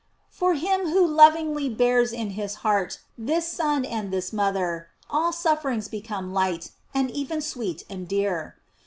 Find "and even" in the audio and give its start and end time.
6.91-7.39